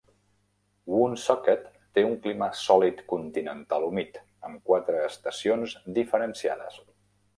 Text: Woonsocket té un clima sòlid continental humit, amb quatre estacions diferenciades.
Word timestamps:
Woonsocket 0.93 1.67
té 1.97 2.05
un 2.07 2.15
clima 2.23 2.47
sòlid 2.61 3.03
continental 3.13 3.87
humit, 3.91 4.17
amb 4.49 4.65
quatre 4.71 5.05
estacions 5.11 5.77
diferenciades. 5.99 6.81